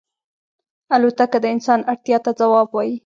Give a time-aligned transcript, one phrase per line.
[0.95, 2.95] الوتکه د انسان اړتیا ته ځواب وايي.